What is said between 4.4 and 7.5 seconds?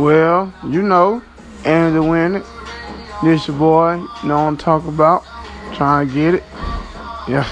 I'm talking about. Trying to get it. Yeah.